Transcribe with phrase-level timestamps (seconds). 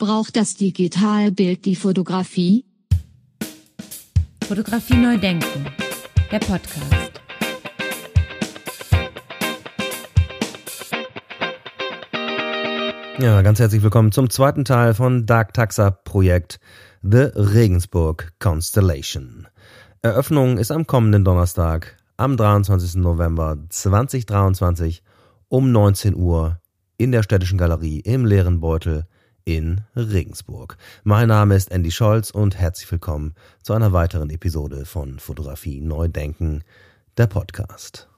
[0.00, 2.64] Braucht das Digitalbild die Fotografie?
[4.48, 5.66] Fotografie neu denken.
[6.32, 7.20] Der Podcast.
[13.18, 16.60] Ja, ganz herzlich willkommen zum zweiten Teil von Dark Taxa Projekt
[17.02, 19.48] The Regensburg Constellation.
[20.00, 22.94] Eröffnung ist am kommenden Donnerstag, am 23.
[23.02, 25.02] November 2023
[25.48, 26.58] um 19 Uhr
[26.96, 29.04] in der Städtischen Galerie im Leeren Beutel
[29.56, 30.76] in Regensburg.
[31.02, 36.06] Mein Name ist Andy Scholz und herzlich willkommen zu einer weiteren Episode von Fotografie Neu
[36.06, 36.62] Denken,
[37.16, 38.08] der Podcast.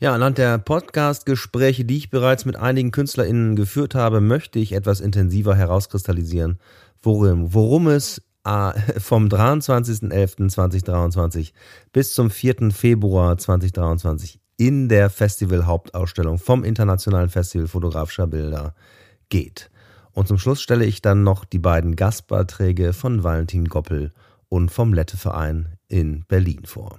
[0.00, 5.00] Ja, anhand der Podcast-Gespräche, die ich bereits mit einigen KünstlerInnen geführt habe, möchte ich etwas
[5.00, 6.58] intensiver herauskristallisieren,
[7.02, 11.52] worum, worum es äh, vom 23.11.2023
[11.92, 12.70] bis zum 4.
[12.70, 18.74] Februar 2023 in der Festival-Hauptausstellung vom Internationalen Festival fotografischer Bilder
[19.30, 19.70] geht.
[20.12, 24.12] Und zum Schluss stelle ich dann noch die beiden Gastbeiträge von Valentin Goppel
[24.48, 26.98] und vom Lette-Verein in Berlin vor.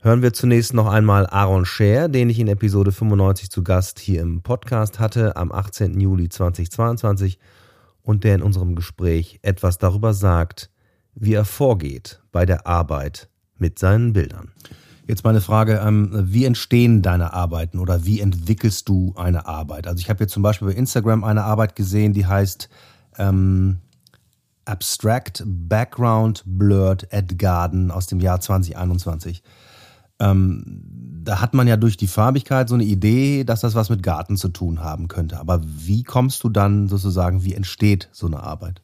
[0.00, 4.22] Hören wir zunächst noch einmal Aaron Scher, den ich in Episode 95 zu Gast hier
[4.22, 6.00] im Podcast hatte am 18.
[6.00, 7.38] Juli 2022
[8.00, 10.70] und der in unserem Gespräch etwas darüber sagt,
[11.14, 14.52] wie er vorgeht bei der Arbeit mit seinen Bildern.
[15.06, 19.86] Jetzt meine Frage, ähm, wie entstehen deine Arbeiten oder wie entwickelst du eine Arbeit?
[19.86, 22.68] Also ich habe jetzt zum Beispiel bei Instagram eine Arbeit gesehen, die heißt
[23.18, 23.78] ähm,
[24.64, 29.44] Abstract Background Blurred at Garden aus dem Jahr 2021.
[30.18, 30.82] Ähm,
[31.22, 34.36] da hat man ja durch die Farbigkeit so eine Idee, dass das was mit Garten
[34.36, 35.38] zu tun haben könnte.
[35.38, 38.82] Aber wie kommst du dann sozusagen, wie entsteht so eine Arbeit?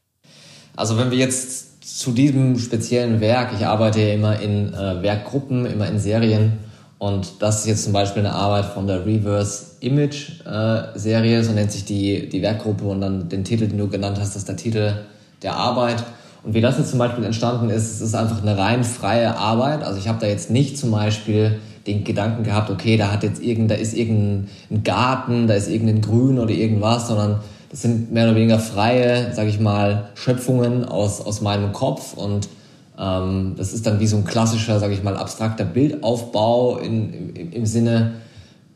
[0.76, 5.66] Also wenn wir jetzt zu diesem speziellen Werk, ich arbeite ja immer in äh, Werkgruppen,
[5.66, 6.58] immer in Serien
[6.98, 11.52] und das ist jetzt zum Beispiel eine Arbeit von der Reverse Image äh, Serie, so
[11.52, 14.56] nennt sich die, die Werkgruppe und dann den Titel, den du genannt hast, ist der
[14.56, 14.94] Titel
[15.42, 16.04] der Arbeit.
[16.44, 19.82] Und wie das jetzt zum Beispiel entstanden ist, es ist einfach eine rein freie Arbeit.
[19.82, 21.58] Also ich habe da jetzt nicht zum Beispiel
[21.88, 24.48] den Gedanken gehabt, okay, da hat jetzt irgend, da ist irgendein
[24.84, 27.40] Garten, da ist irgendein Grün oder irgendwas, sondern
[27.72, 32.48] das sind mehr oder weniger freie, sage ich mal, Schöpfungen aus, aus meinem Kopf und
[32.98, 37.50] ähm, das ist dann wie so ein klassischer, sage ich mal, abstrakter Bildaufbau in, im,
[37.50, 38.12] im Sinne,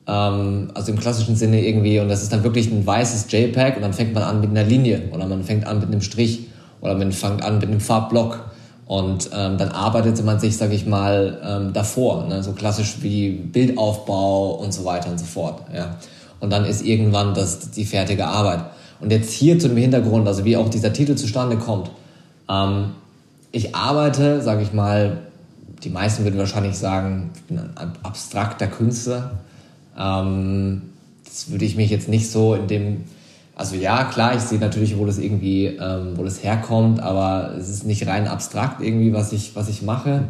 [0.06, 3.82] ähm, also im klassischen Sinne irgendwie und das ist dann wirklich ein weißes JPEG und
[3.82, 6.46] dann fängt man an mit einer Linie oder man fängt an mit einem Strich
[6.80, 8.46] oder man fängt an mit einem Farbblock
[8.86, 12.42] und ähm, dann arbeitete man sich, sage ich mal, ähm, davor, ne?
[12.42, 15.60] so klassisch wie Bildaufbau und so weiter und so fort.
[15.74, 15.96] Ja.
[16.40, 18.60] Und dann ist irgendwann das die fertige Arbeit.
[19.00, 21.90] Und jetzt hier zu dem Hintergrund, also wie auch dieser Titel zustande kommt.
[22.48, 22.92] Ähm,
[23.52, 25.18] ich arbeite, sage ich mal,
[25.82, 29.38] die meisten würden wahrscheinlich sagen, ich bin ein abstrakter Künstler.
[29.98, 30.82] Ähm,
[31.24, 33.04] das würde ich mich jetzt nicht so in dem,
[33.54, 37.68] also ja, klar, ich sehe natürlich, wo das irgendwie, ähm, wo das herkommt, aber es
[37.68, 40.24] ist nicht rein abstrakt irgendwie, was ich, was ich mache.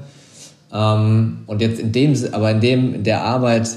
[0.72, 3.71] Ähm, und jetzt in dem, aber in dem, in der Arbeit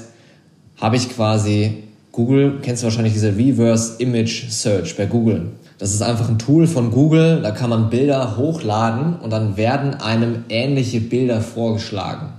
[0.80, 1.84] habe ich quasi
[2.20, 5.52] Google, kennst du wahrscheinlich diese Reverse Image Search bei Google.
[5.78, 9.94] Das ist einfach ein Tool von Google, da kann man Bilder hochladen und dann werden
[9.94, 12.34] einem ähnliche Bilder vorgeschlagen.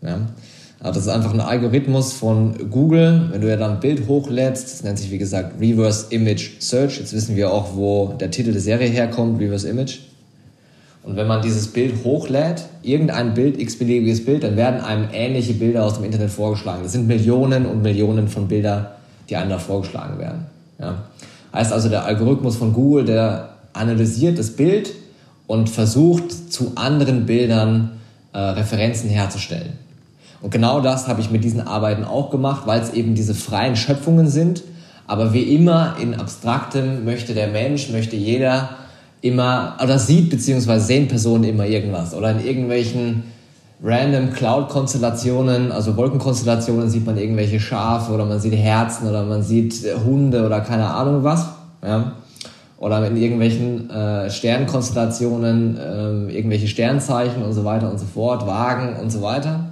[0.00, 0.18] Ja?
[0.80, 3.28] Also das ist einfach ein Algorithmus von Google.
[3.30, 6.98] Wenn du ja dann ein Bild hochlädst, das nennt sich wie gesagt Reverse Image Search.
[6.98, 10.00] Jetzt wissen wir auch, wo der Titel der Serie herkommt, Reverse Image.
[11.04, 15.84] Und wenn man dieses Bild hochlädt, irgendein Bild, x-beliebiges Bild, dann werden einem ähnliche Bilder
[15.84, 16.82] aus dem Internet vorgeschlagen.
[16.84, 18.86] Das sind Millionen und Millionen von Bildern,
[19.28, 20.46] die einem da vorgeschlagen werden.
[20.78, 21.02] Ja.
[21.52, 24.92] Heißt also, der Algorithmus von Google, der analysiert das Bild
[25.46, 28.00] und versucht, zu anderen Bildern
[28.32, 29.72] äh, Referenzen herzustellen.
[30.40, 33.76] Und genau das habe ich mit diesen Arbeiten auch gemacht, weil es eben diese freien
[33.76, 34.62] Schöpfungen sind.
[35.06, 38.70] Aber wie immer in Abstraktem möchte der Mensch, möchte jeder
[39.22, 42.14] immer, oder sieht beziehungsweise sehen Personen immer irgendwas.
[42.14, 43.22] Oder in irgendwelchen
[43.82, 49.84] random Cloud-Konstellationen, also Wolkenkonstellationen, sieht man irgendwelche Schafe oder man sieht Herzen oder man sieht
[49.84, 51.46] äh, Hunde oder keine Ahnung was.
[51.82, 52.12] Ja?
[52.78, 58.96] Oder in irgendwelchen äh, Sternkonstellationen, äh, irgendwelche Sternzeichen und so weiter und so fort, Wagen
[59.00, 59.68] und so weiter.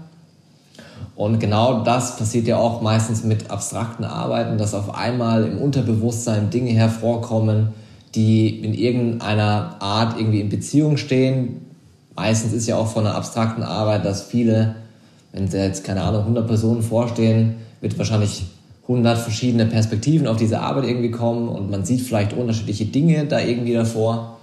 [1.17, 6.51] Und genau das passiert ja auch meistens mit abstrakten Arbeiten, dass auf einmal im Unterbewusstsein
[6.51, 7.75] Dinge hervorkommen,
[8.15, 11.61] die in irgendeiner Art irgendwie in Beziehung stehen.
[12.17, 14.77] Meistens ist ja auch von einer abstrakten Arbeit, dass viele,
[15.33, 18.45] wenn sie jetzt keine Ahnung 100 Personen vorstehen, wird wahrscheinlich
[18.83, 23.39] 100 verschiedene Perspektiven auf diese Arbeit irgendwie kommen und man sieht vielleicht unterschiedliche Dinge da
[23.39, 24.39] irgendwie davor.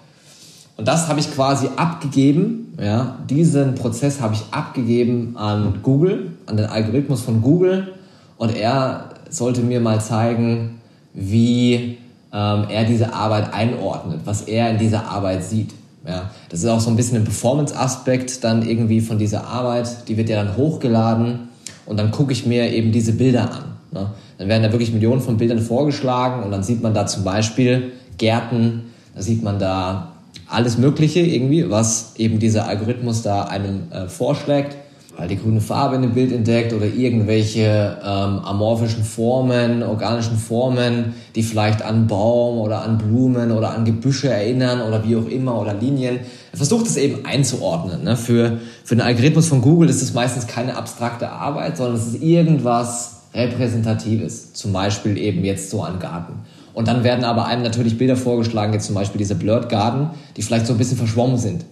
[0.78, 6.56] Und das habe ich quasi abgegeben, ja, diesen Prozess habe ich abgegeben an Google, an
[6.56, 7.94] den Algorithmus von Google
[8.38, 10.80] und er sollte mir mal zeigen,
[11.14, 11.98] wie
[12.34, 15.74] ähm, er diese Arbeit einordnet, was er in dieser Arbeit sieht.
[16.08, 20.08] Ja, das ist auch so ein bisschen ein Performance-Aspekt dann irgendwie von dieser Arbeit.
[20.08, 21.50] Die wird ja dann hochgeladen
[21.86, 23.64] und dann gucke ich mir eben diese Bilder an.
[23.92, 24.12] Ne?
[24.38, 27.92] Dann werden da wirklich Millionen von Bildern vorgeschlagen und dann sieht man da zum Beispiel
[28.18, 28.84] Gärten,
[29.16, 30.14] da sieht man da
[30.48, 34.78] alles Mögliche irgendwie, was eben dieser Algorithmus da einem äh, vorschlägt
[35.18, 41.16] weil die grüne Farbe in dem Bild entdeckt oder irgendwelche ähm, amorphischen Formen, organischen Formen,
[41.36, 45.60] die vielleicht an Baum oder an Blumen oder an Gebüsche erinnern oder wie auch immer
[45.60, 46.19] oder Linien.
[46.52, 48.04] Er versucht es eben einzuordnen.
[48.04, 48.16] Ne?
[48.16, 52.22] Für, für den Algorithmus von Google ist es meistens keine abstrakte Arbeit, sondern es ist
[52.22, 54.54] irgendwas Repräsentatives.
[54.54, 56.34] Zum Beispiel eben jetzt so ein Garten.
[56.75, 60.44] Und dann werden aber einem natürlich Bilder vorgeschlagen, jetzt zum Beispiel diese Blurred Garden, die
[60.44, 61.66] vielleicht so ein bisschen verschwommen sind.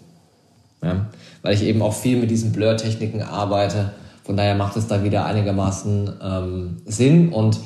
[0.83, 1.06] Ja?
[1.45, 3.92] Weil ich eben auch viel mit diesen Blur-Techniken arbeite.
[4.24, 7.30] Von daher macht es da wieder einigermaßen ähm, Sinn.
[7.30, 7.59] Und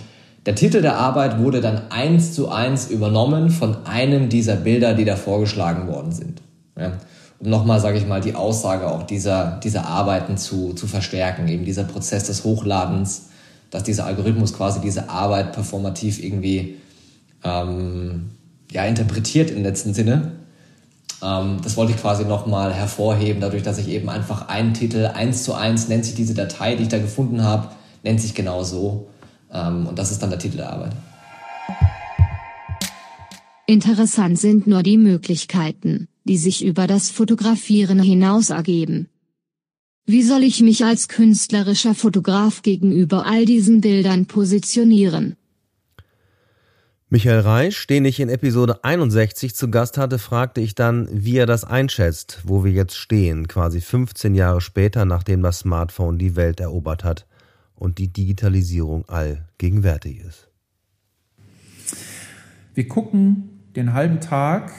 [0.46, 5.06] der Titel der Arbeit wurde dann eins zu eins übernommen von einem dieser Bilder, die
[5.06, 6.42] da vorgeschlagen worden sind.
[6.78, 6.92] Ja?
[7.40, 11.48] Um nochmal, sage ich mal, die Aussage auch dieser, dieser Arbeiten zu, zu verstärken.
[11.48, 13.30] Eben dieser Prozess des Hochladens,
[13.72, 16.76] dass dieser Algorithmus quasi diese Arbeit performativ irgendwie
[17.46, 18.32] ähm,
[18.74, 20.34] ja, interpretiert im letzten Sinne
[21.22, 25.54] das wollte ich quasi nochmal hervorheben, dadurch, dass ich eben einfach einen Titel eins zu
[25.54, 27.70] eins nennt sich diese Datei, die ich da gefunden habe,
[28.04, 29.08] nennt sich genau so.
[29.52, 30.92] Ähm, und das ist dann der Titel der Arbeit.
[33.66, 39.10] Interessant sind nur die Möglichkeiten, die sich über das Fotografieren hinaus ergeben.
[40.08, 45.36] Wie soll ich mich als künstlerischer Fotograf gegenüber all diesen Bildern positionieren?
[47.12, 51.48] Michael Reisch, den ich in Episode 61 zu Gast hatte, fragte ich dann, wie er
[51.48, 56.60] das einschätzt, wo wir jetzt stehen, quasi 15 Jahre später, nachdem das Smartphone die Welt
[56.60, 57.26] erobert hat
[57.74, 60.50] und die Digitalisierung allgegenwärtig ist.
[62.76, 64.72] Wir gucken den halben Tag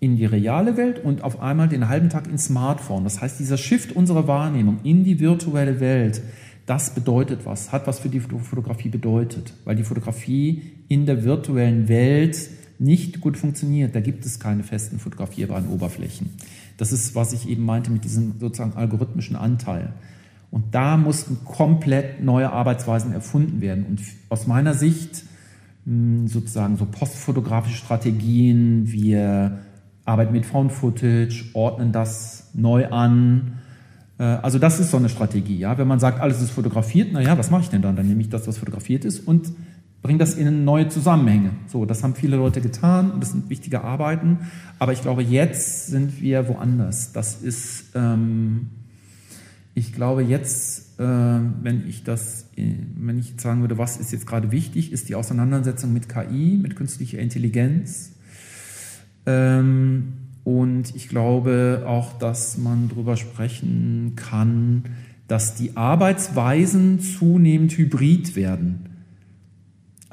[0.00, 3.04] in die reale Welt und auf einmal den halben Tag ins Smartphone.
[3.04, 6.20] Das heißt, dieser Shift unserer Wahrnehmung in die virtuelle Welt,
[6.66, 11.88] das bedeutet was, hat was für die Fotografie bedeutet, weil die Fotografie in der virtuellen
[11.88, 13.94] Welt nicht gut funktioniert.
[13.94, 16.30] Da gibt es keine festen fotografierbaren Oberflächen.
[16.76, 19.92] Das ist, was ich eben meinte mit diesem sozusagen algorithmischen Anteil.
[20.50, 23.86] Und da mussten komplett neue Arbeitsweisen erfunden werden.
[23.86, 25.24] Und aus meiner Sicht
[25.84, 29.58] hm, sozusagen so postfotografische Strategien, wir
[30.04, 33.58] arbeiten mit Found Footage, ordnen das neu an,
[34.18, 35.78] äh, also das ist so eine Strategie, ja.
[35.78, 37.96] Wenn man sagt, alles ist fotografiert, naja, was mache ich denn dann?
[37.96, 39.52] Dann nehme ich das, was fotografiert ist und
[40.04, 41.52] bringe das in neue Zusammenhänge.
[41.66, 44.40] So, das haben viele Leute getan und das sind wichtige Arbeiten.
[44.78, 47.12] Aber ich glaube, jetzt sind wir woanders.
[47.12, 48.66] Das ist, ähm,
[49.74, 54.26] ich glaube, jetzt, äh, wenn ich das, äh, wenn ich sagen würde, was ist jetzt
[54.26, 58.12] gerade wichtig, ist die Auseinandersetzung mit KI, mit künstlicher Intelligenz.
[59.24, 60.12] Ähm,
[60.44, 64.84] und ich glaube auch, dass man darüber sprechen kann,
[65.28, 68.93] dass die Arbeitsweisen zunehmend hybrid werden.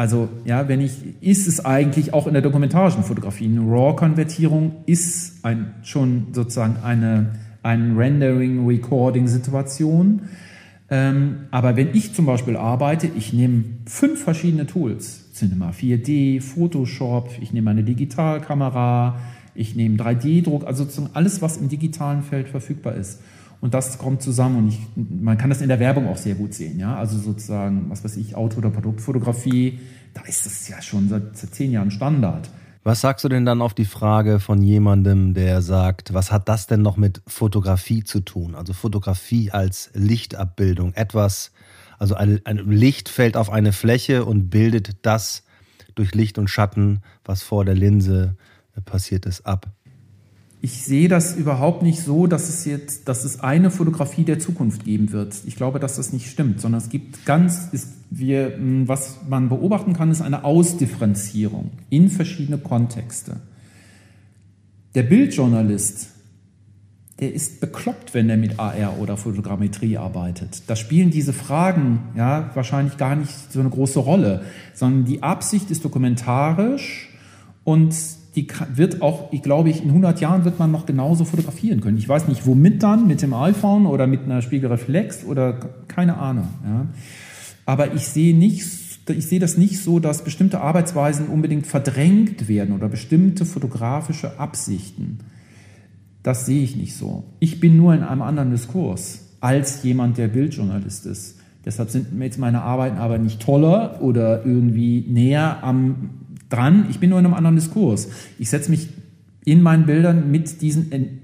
[0.01, 5.45] Also, ja, wenn ich, ist es eigentlich auch in der dokumentarischen Fotografie, eine RAW-Konvertierung ist
[5.45, 10.21] ein, schon sozusagen eine, eine Rendering-Recording-Situation.
[10.89, 15.31] Ähm, aber wenn ich zum Beispiel arbeite, ich nehme fünf verschiedene Tools.
[15.33, 19.19] Cinema 4D, Photoshop, ich nehme eine Digitalkamera,
[19.53, 23.21] ich nehme 3D-Druck, also sozusagen alles, was im digitalen Feld verfügbar ist.
[23.61, 26.53] Und das kommt zusammen und ich, man kann das in der Werbung auch sehr gut
[26.53, 26.95] sehen, ja.
[26.95, 29.79] Also sozusagen, was weiß ich, Auto- oder Produktfotografie,
[30.15, 32.49] da ist das ja schon seit, seit zehn Jahren Standard.
[32.83, 36.65] Was sagst du denn dann auf die Frage von jemandem, der sagt, was hat das
[36.65, 38.55] denn noch mit Fotografie zu tun?
[38.55, 41.51] Also Fotografie als Lichtabbildung, etwas,
[41.99, 45.43] also ein, ein Licht fällt auf eine Fläche und bildet das
[45.93, 48.35] durch Licht und Schatten, was vor der Linse
[48.85, 49.67] passiert ist, ab?
[50.63, 54.85] Ich sehe das überhaupt nicht so, dass es jetzt, dass es eine Fotografie der Zukunft
[54.85, 55.35] geben wird.
[55.47, 59.93] Ich glaube, dass das nicht stimmt, sondern es gibt ganz, ist, wir, was man beobachten
[59.93, 63.37] kann, ist eine Ausdifferenzierung in verschiedene Kontexte.
[64.93, 66.09] Der Bildjournalist,
[67.19, 70.63] der ist bekloppt, wenn er mit AR oder Fotogrammetrie arbeitet.
[70.67, 74.43] Da spielen diese Fragen ja wahrscheinlich gar nicht so eine große Rolle,
[74.75, 77.09] sondern die Absicht ist dokumentarisch
[77.63, 77.95] und
[78.35, 81.97] die wird auch, ich glaube, in 100 Jahren wird man noch genauso fotografieren können.
[81.97, 85.53] Ich weiß nicht, womit dann, mit dem iPhone oder mit einer Spiegelreflex oder
[85.87, 86.47] keine Ahnung.
[86.63, 86.87] Ja.
[87.65, 88.65] Aber ich sehe nicht,
[89.09, 95.19] ich sehe das nicht so, dass bestimmte Arbeitsweisen unbedingt verdrängt werden oder bestimmte fotografische Absichten.
[96.23, 97.23] Das sehe ich nicht so.
[97.39, 101.39] Ich bin nur in einem anderen Diskurs als jemand, der Bildjournalist ist.
[101.65, 106.11] Deshalb sind jetzt meine Arbeiten aber nicht toller oder irgendwie näher am
[106.51, 106.85] dran.
[106.89, 108.09] Ich bin nur in einem anderen Diskurs.
[108.37, 108.89] Ich setze mich
[109.43, 111.21] in meinen Bildern mit diesen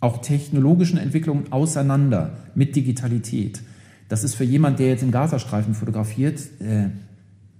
[0.00, 3.62] auch technologischen Entwicklungen auseinander, mit Digitalität.
[4.08, 6.90] Das ist für jemand, der jetzt im Gazastreifen fotografiert, äh,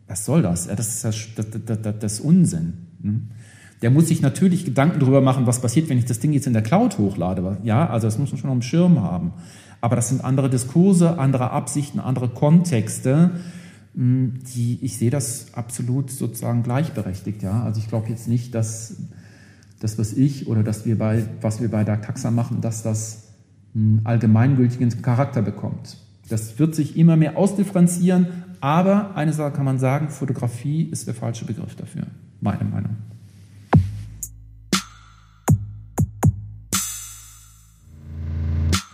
[0.07, 0.69] was soll das?
[0.69, 2.75] Das ist das, das, das, das Unsinn.
[3.03, 3.29] Hm?
[3.83, 6.53] Der muss sich natürlich Gedanken darüber machen, was passiert, wenn ich das Ding jetzt in
[6.53, 7.59] der Cloud hochlade.
[7.63, 9.33] Ja, also das muss man schon auf dem Schirm haben.
[9.81, 13.33] Aber das sind andere Diskurse, andere Absichten, andere Kontexte,
[13.99, 17.43] die, ich sehe das absolut sozusagen gleichberechtigt.
[17.43, 18.97] Ja, also ich glaube jetzt nicht, dass
[19.81, 23.25] das, was ich oder dass wir bei, was wir bei der Taxa machen, dass das
[23.75, 25.97] einen allgemeingültigen Charakter bekommt.
[26.29, 28.27] Das wird sich immer mehr ausdifferenzieren,
[28.61, 32.07] aber eine Sache kann man sagen, Fotografie ist der falsche Begriff dafür,
[32.41, 32.97] meine Meinung.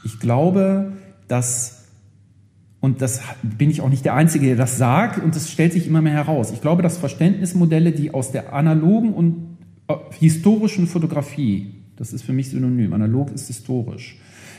[0.05, 0.93] Ich glaube,
[1.27, 1.82] dass,
[2.83, 5.87] und das bin ich auch nicht der Einzige, der das sagt, und das stellt sich
[5.87, 6.51] immer mehr heraus.
[6.51, 12.33] Ich glaube, dass Verständnismodelle, die aus der analogen und äh, historischen Fotografie, das ist für
[12.33, 14.19] mich synonym, analog ist historisch,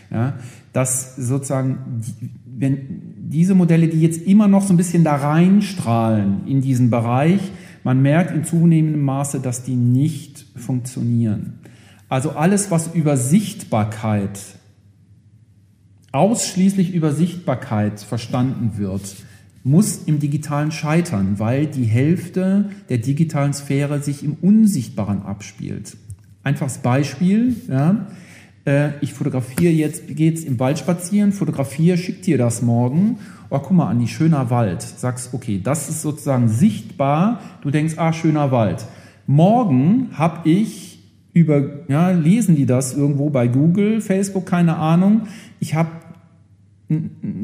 [0.09, 0.37] ja,
[0.71, 2.01] dass sozusagen,
[2.45, 7.41] wenn diese Modelle, die jetzt immer noch so ein bisschen da reinstrahlen in diesen Bereich,
[7.83, 11.59] man merkt in zunehmendem Maße, dass die nicht funktionieren.
[12.07, 14.39] Also alles, was über Sichtbarkeit,
[16.13, 19.01] ausschließlich über Sichtbarkeit verstanden wird,
[19.63, 25.97] muss im Digitalen scheitern, weil die Hälfte der digitalen Sphäre sich im Unsichtbaren abspielt.
[26.43, 28.07] Einfaches Beispiel, ja,
[28.65, 33.19] äh, ich fotografiere jetzt, jetzt im Wald spazieren, fotografiere, schick dir das morgen.
[33.49, 34.81] Oh, guck mal an, die schöner Wald.
[34.81, 37.41] Sagst, okay, das ist sozusagen sichtbar.
[37.61, 38.85] Du denkst, ah, schöner Wald.
[39.25, 40.99] Morgen habe ich
[41.33, 45.23] über, ja, lesen die das irgendwo bei Google, Facebook, keine Ahnung.
[45.59, 45.89] Ich habe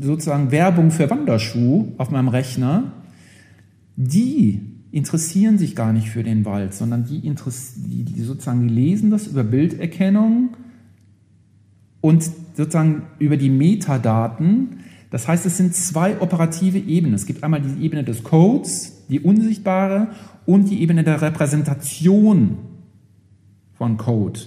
[0.01, 2.91] sozusagen Werbung für Wanderschuh auf meinem Rechner.
[3.95, 9.27] Die interessieren sich gar nicht für den Wald, sondern die, die, sozusagen die lesen das
[9.27, 10.49] über Bilderkennung
[12.01, 12.23] und
[12.55, 14.79] sozusagen über die Metadaten.
[15.11, 17.15] Das heißt, es sind zwei operative Ebenen.
[17.15, 20.09] Es gibt einmal die Ebene des Codes, die unsichtbare,
[20.45, 22.57] und die Ebene der Repräsentation
[23.73, 24.39] von Code.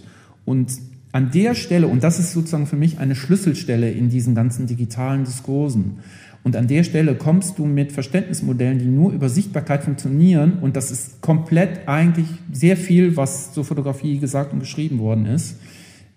[0.44, 0.72] Und
[1.12, 5.24] an der Stelle, und das ist sozusagen für mich eine Schlüsselstelle in diesen ganzen digitalen
[5.24, 5.98] Diskursen,
[6.44, 10.90] und an der Stelle kommst du mit Verständnismodellen, die nur über Sichtbarkeit funktionieren, und das
[10.90, 15.56] ist komplett eigentlich sehr viel, was zur Fotografie gesagt und geschrieben worden ist,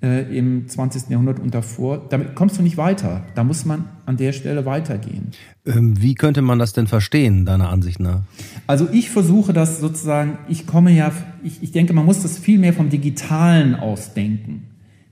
[0.02, 1.10] äh, im 20.
[1.10, 3.26] Jahrhundert und davor, damit kommst du nicht weiter.
[3.36, 5.32] Da muss man an der Stelle weitergehen.
[5.66, 8.24] Ähm, wie könnte man das denn verstehen, deiner Ansicht nach?
[8.68, 11.12] Also ich versuche das sozusagen, ich komme ja,
[11.44, 14.64] ich, ich denke, man muss das viel mehr vom Digitalen ausdenken.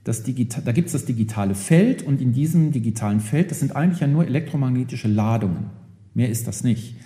[0.04, 0.32] Das da
[0.72, 4.26] gibt es das digitale Feld und in diesem digitalen Feld, das sind eigentlich ja nur
[4.26, 5.70] elektromagnetische Ladungen.
[6.12, 6.96] Mehr ist das nicht.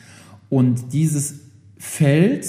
[0.49, 1.41] Und dieses
[1.79, 2.47] Feld,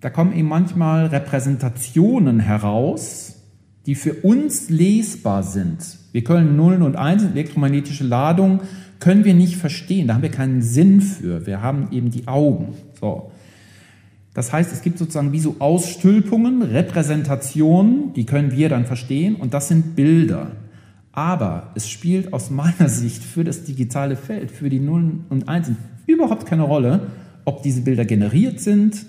[0.00, 3.36] da kommen eben manchmal Repräsentationen heraus,
[3.86, 5.98] die für uns lesbar sind.
[6.12, 8.60] Wir können Nullen und Einsen, elektromagnetische Ladung,
[8.98, 10.08] können wir nicht verstehen.
[10.08, 11.46] Da haben wir keinen Sinn für.
[11.46, 12.74] Wir haben eben die Augen.
[13.00, 13.30] So.
[14.40, 19.52] Das heißt, es gibt sozusagen wie so Ausstülpungen, Repräsentationen, die können wir dann verstehen und
[19.52, 20.52] das sind Bilder.
[21.12, 25.76] Aber es spielt aus meiner Sicht für das digitale Feld, für die Nullen und Einsen
[26.06, 27.08] überhaupt keine Rolle,
[27.44, 29.04] ob diese Bilder generiert sind,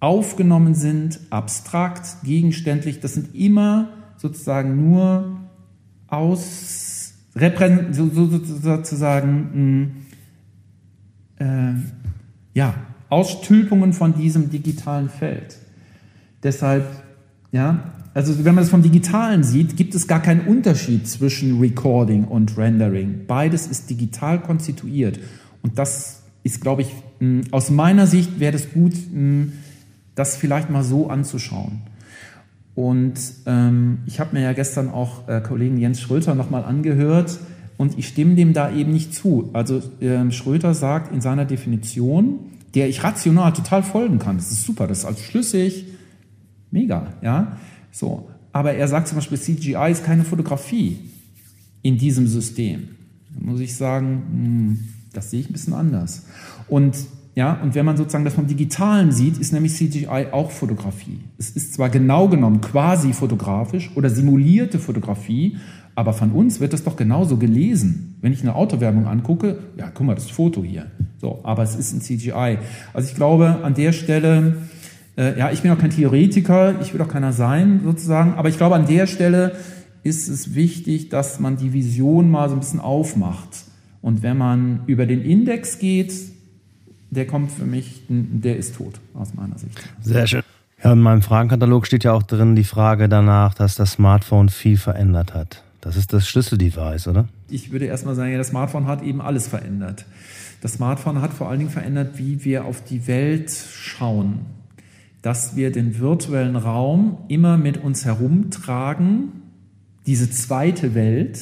[0.00, 3.00] aufgenommen sind, abstrakt, gegenständlich.
[3.00, 5.40] Das sind immer sozusagen nur
[6.08, 9.94] aus so, so, sozusagen
[11.38, 11.74] mh, äh,
[12.52, 12.74] ja
[13.10, 15.56] Ausstülpungen von diesem digitalen Feld.
[16.42, 16.84] Deshalb,
[17.52, 22.24] ja, also wenn man es vom Digitalen sieht, gibt es gar keinen Unterschied zwischen Recording
[22.24, 23.26] und Rendering.
[23.26, 25.18] Beides ist digital konstituiert.
[25.62, 26.88] Und das ist, glaube ich,
[27.50, 28.94] aus meiner Sicht wäre es gut,
[30.14, 31.82] das vielleicht mal so anzuschauen.
[32.74, 37.38] Und ähm, ich habe mir ja gestern auch äh, Kollegen Jens Schröter nochmal angehört
[37.76, 39.50] und ich stimme dem da eben nicht zu.
[39.52, 42.38] Also ähm, Schröter sagt in seiner Definition,
[42.74, 44.36] der ich rational total folgen kann.
[44.36, 45.86] Das ist super, das ist also schlüssig,
[46.70, 47.56] mega, ja.
[47.90, 48.28] So.
[48.52, 50.98] Aber er sagt zum Beispiel, CGI ist keine Fotografie
[51.82, 52.88] in diesem System.
[53.34, 54.78] Da muss ich sagen, hm,
[55.12, 56.26] das sehe ich ein bisschen anders.
[56.68, 56.96] Und
[57.34, 61.20] ja, und wenn man sozusagen das vom Digitalen sieht, ist nämlich CGI auch Fotografie.
[61.38, 65.56] Es ist zwar genau genommen quasi fotografisch oder simulierte Fotografie,
[65.94, 68.16] aber von uns wird das doch genauso gelesen.
[68.20, 70.90] Wenn ich eine Autowerbung angucke, ja, guck mal, das Foto hier.
[71.20, 72.58] So, aber es ist ein CGI.
[72.92, 74.56] Also ich glaube, an der Stelle,
[75.16, 78.56] äh, ja, ich bin auch kein Theoretiker, ich will auch keiner sein, sozusagen, aber ich
[78.56, 79.56] glaube, an der Stelle
[80.04, 83.64] ist es wichtig, dass man die Vision mal so ein bisschen aufmacht
[84.00, 86.12] Und wenn man über den Index geht,
[87.10, 89.76] der kommt für mich, der ist tot, aus meiner Sicht.
[90.00, 90.42] Sehr schön.
[90.82, 94.76] Ja, in meinem Fragenkatalog steht ja auch drin die Frage danach, dass das Smartphone viel
[94.76, 95.64] verändert hat.
[95.80, 97.28] Das ist das Schlüsseldevice, oder?
[97.48, 100.04] Ich würde erstmal sagen, ja, das Smartphone hat eben alles verändert.
[100.60, 104.40] Das Smartphone hat vor allen Dingen verändert, wie wir auf die Welt schauen.
[105.22, 109.32] Dass wir den virtuellen Raum immer mit uns herumtragen.
[110.06, 111.40] Diese zweite Welt,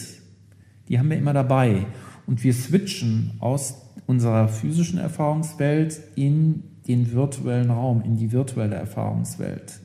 [0.88, 1.87] die haben wir immer dabei.
[2.26, 9.80] Und wir switchen aus unserer physischen Erfahrungswelt in den virtuellen Raum, in die virtuelle Erfahrungswelt.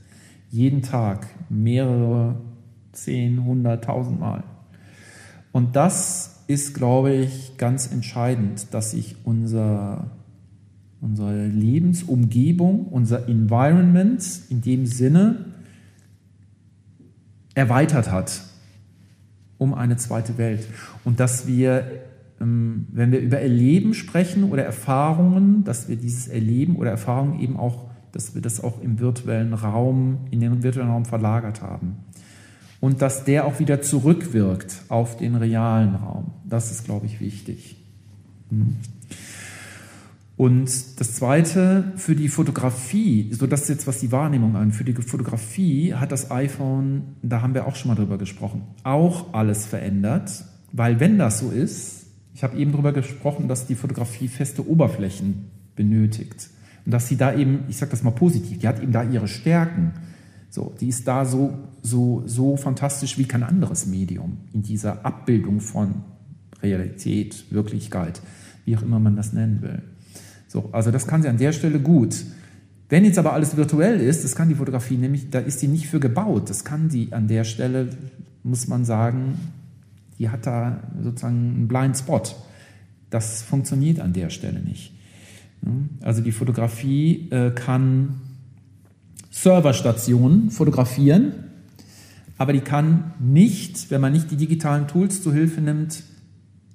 [0.49, 2.35] Jeden Tag mehrere,
[2.91, 4.43] zehn, hunderttausend Mal.
[5.51, 10.11] Und das ist, glaube ich, ganz entscheidend, dass sich unser,
[10.99, 15.45] unsere Lebensumgebung, unser Environment in dem Sinne
[17.53, 18.43] erweitert hat
[19.57, 20.67] um eine zweite Welt.
[21.03, 21.85] Und dass wir
[22.41, 27.57] ähm, wenn wir über Erleben sprechen oder Erfahrungen, dass wir dieses Erleben oder Erfahrungen eben
[27.57, 31.97] auch, dass wir das auch im virtuellen Raum, in den virtuellen Raum verlagert haben.
[32.81, 36.33] Und dass der auch wieder zurückwirkt auf den realen Raum.
[36.43, 37.77] Das ist, glaube ich, wichtig.
[38.49, 38.75] Mhm.
[40.35, 44.93] Und das Zweite, für die Fotografie, so das jetzt, was die Wahrnehmung an, für die
[44.93, 50.43] Fotografie hat das iPhone, da haben wir auch schon mal drüber gesprochen, auch alles verändert,
[50.71, 55.51] weil wenn das so ist, ich habe eben darüber gesprochen, dass die Fotografie feste Oberflächen
[55.75, 56.49] benötigt.
[56.85, 59.27] Und dass sie da eben, ich sage das mal positiv, die hat eben da ihre
[59.27, 59.93] Stärken.
[60.49, 65.59] So, die ist da so, so, so fantastisch wie kein anderes Medium in dieser Abbildung
[65.61, 66.03] von
[66.61, 68.21] Realität, Wirklichkeit,
[68.65, 69.81] wie auch immer man das nennen will.
[70.47, 72.23] So, also das kann sie an der Stelle gut.
[72.89, 75.87] Wenn jetzt aber alles virtuell ist, das kann die Fotografie nämlich, da ist sie nicht
[75.87, 76.49] für gebaut.
[76.49, 77.89] Das kann sie an der Stelle,
[78.43, 79.39] muss man sagen,
[80.19, 82.21] die hat da sozusagen einen Blind Spot.
[83.09, 84.93] Das funktioniert an der Stelle nicht.
[86.01, 88.21] Also die Fotografie äh, kann
[89.29, 91.33] Serverstationen fotografieren,
[92.41, 96.01] aber die kann nicht, wenn man nicht die digitalen Tools zu Hilfe nimmt,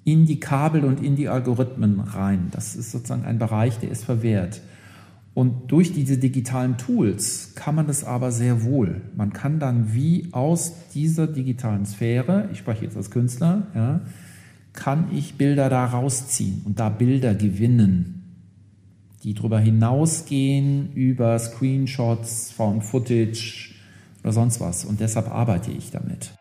[0.05, 2.51] in die Kabel und in die Algorithmen rein.
[2.53, 4.61] Das ist sozusagen ein Bereich, der ist verwehrt.
[5.35, 9.01] Und durch diese digitalen Tools kann man das aber sehr wohl.
[9.17, 14.03] Man kann dann wie aus dieser digitalen Sphäre, ich spreche jetzt als Künstler, ja,
[14.73, 18.23] kann ich Bilder da rausziehen und da Bilder gewinnen,
[19.25, 23.75] die darüber hinausgehen über Screenshots, Found Footage
[24.27, 24.85] oder sonst was.
[24.85, 26.33] Und deshalb arbeite ich damit.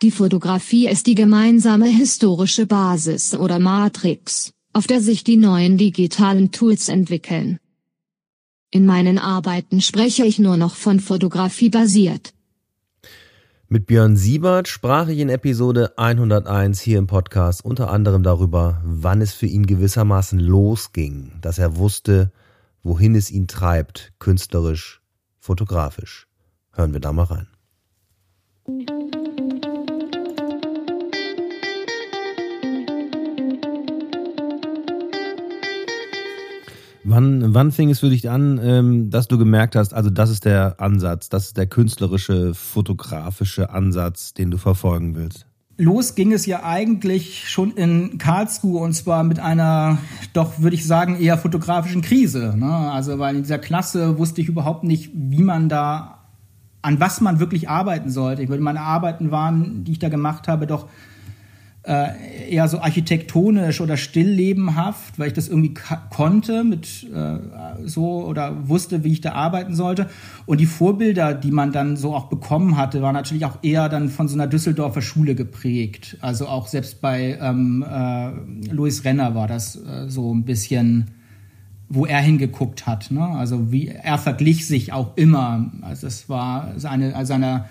[0.00, 6.52] Die Fotografie ist die gemeinsame historische Basis oder Matrix auf der sich die neuen digitalen
[6.52, 7.58] Tools entwickeln.
[8.70, 12.34] In meinen Arbeiten spreche ich nur noch von Fotografie basiert.
[13.68, 19.22] Mit Björn Siebert sprach ich in Episode 101 hier im Podcast unter anderem darüber, wann
[19.22, 22.30] es für ihn gewissermaßen losging, dass er wusste,
[22.86, 25.02] wohin es ihn treibt, künstlerisch,
[25.40, 26.28] fotografisch.
[26.70, 27.48] Hören wir da mal rein.
[37.02, 40.44] Wann, wann fing es für dich an, ähm, dass du gemerkt hast, also das ist
[40.44, 45.46] der Ansatz, das ist der künstlerische, fotografische Ansatz, den du verfolgen willst?
[45.78, 49.98] Los ging es ja eigentlich schon in Karlsruhe und zwar mit einer,
[50.32, 52.54] doch würde ich sagen, eher fotografischen Krise.
[52.56, 52.72] Ne?
[52.72, 56.24] Also weil in dieser Klasse wusste ich überhaupt nicht, wie man da,
[56.80, 58.42] an was man wirklich arbeiten sollte.
[58.42, 60.88] Ich würde meine Arbeiten waren, die ich da gemacht habe, doch
[61.86, 65.74] äh, eher so architektonisch oder stilllebenhaft, weil ich das irgendwie
[66.10, 67.38] konnte mit äh,
[67.84, 70.08] so oder wusste, wie ich da arbeiten sollte.
[70.46, 74.08] Und die Vorbilder, die man dann so auch bekommen hatte, waren natürlich auch eher dann
[74.08, 76.16] von so einer Düsseldorfer Schule geprägt.
[76.20, 81.12] Also auch selbst bei ähm, äh, Louis Renner war das äh, so ein bisschen
[81.88, 83.12] wo er hingeguckt hat.
[83.12, 83.24] Ne?
[83.24, 85.70] Also wie er verglich sich auch immer.
[85.82, 87.66] Also es war seine, seiner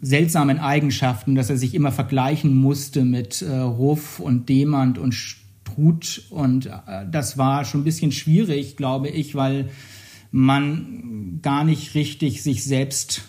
[0.00, 6.22] seltsamen Eigenschaften, dass er sich immer vergleichen musste mit äh, Ruff und Demand und Struth.
[6.30, 9.70] Und äh, das war schon ein bisschen schwierig, glaube ich, weil
[10.30, 13.22] man gar nicht richtig sich selbst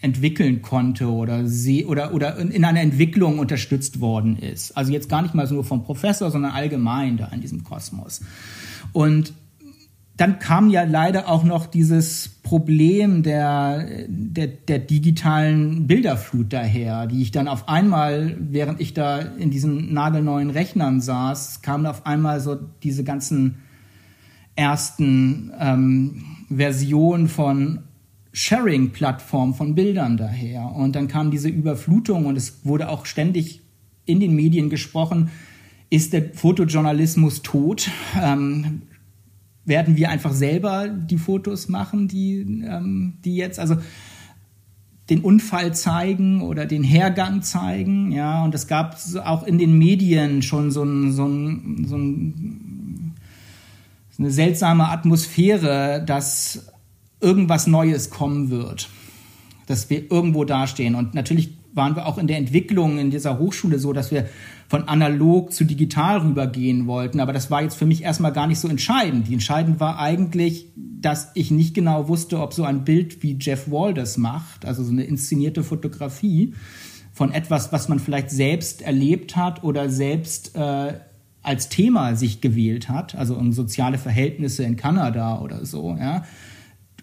[0.00, 4.76] entwickeln konnte oder sie oder oder in einer Entwicklung unterstützt worden ist.
[4.76, 8.20] Also jetzt gar nicht mal nur vom Professor, sondern allgemein da in diesem Kosmos.
[8.92, 9.32] Und
[10.16, 17.20] dann kam ja leider auch noch dieses Problem der, der, der digitalen Bilderflut daher, die
[17.20, 22.40] ich dann auf einmal, während ich da in diesen nagelneuen Rechnern saß, kamen auf einmal
[22.40, 23.56] so diese ganzen
[24.54, 27.80] ersten ähm, Versionen von
[28.32, 30.72] Sharing-Plattform von Bildern daher.
[30.74, 33.60] Und dann kam diese Überflutung und es wurde auch ständig
[34.06, 35.30] in den Medien gesprochen,
[35.90, 37.90] ist der Fotojournalismus tot?
[38.20, 38.82] Ähm,
[39.66, 43.76] werden wir einfach selber die Fotos machen, die, ähm, die jetzt, also
[45.10, 50.42] den Unfall zeigen oder den Hergang zeigen, ja, und es gab auch in den Medien
[50.42, 53.14] schon so, ein, so, ein, so, ein,
[54.18, 56.72] eine seltsame Atmosphäre, dass
[57.20, 58.88] irgendwas Neues kommen wird,
[59.66, 60.94] dass wir irgendwo dastehen.
[60.94, 64.28] Und natürlich waren wir auch in der Entwicklung in dieser Hochschule so, dass wir
[64.68, 67.20] von analog zu digital rübergehen wollten.
[67.20, 69.28] Aber das war jetzt für mich erstmal gar nicht so entscheidend.
[69.28, 73.70] Die entscheidend war eigentlich, dass ich nicht genau wusste, ob so ein Bild wie Jeff
[73.70, 76.54] Wall das macht, also so eine inszenierte Fotografie
[77.12, 80.94] von etwas, was man vielleicht selbst erlebt hat oder selbst äh,
[81.42, 86.24] als Thema sich gewählt hat, also um soziale Verhältnisse in Kanada oder so, ja,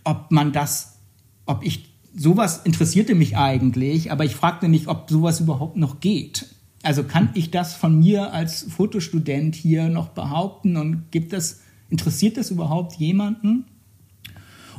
[0.03, 0.99] ob man das,
[1.45, 6.47] ob ich sowas interessierte mich eigentlich, aber ich fragte mich, ob sowas überhaupt noch geht.
[6.83, 12.37] Also kann ich das von mir als Fotostudent hier noch behaupten und gibt das, interessiert
[12.37, 13.65] das überhaupt jemanden?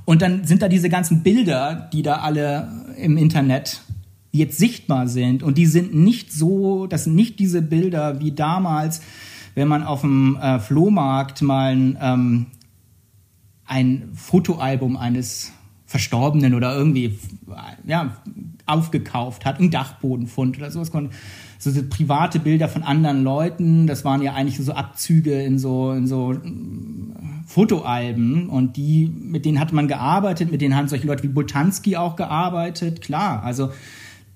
[0.04, 3.80] Und dann sind da diese ganzen Bilder, die da alle im Internet
[4.32, 5.42] jetzt sichtbar sind.
[5.42, 9.00] Und die sind nicht so, das sind nicht diese Bilder wie damals,
[9.54, 12.46] wenn man auf dem äh, Flohmarkt mal ein, ähm,
[13.64, 15.52] ein Fotoalbum eines
[15.94, 17.20] Verstorbenen oder irgendwie
[17.86, 18.16] ja,
[18.66, 20.90] aufgekauft hat, ein Dachbodenfund oder sowas
[21.60, 23.86] so, so private Bilder von anderen Leuten.
[23.86, 26.38] Das waren ja eigentlich so Abzüge in so, in so äh,
[27.46, 31.96] Fotoalben und die, mit denen hatte man gearbeitet, mit denen haben solche Leute wie Bultanski
[31.96, 33.44] auch gearbeitet, klar.
[33.44, 33.70] Also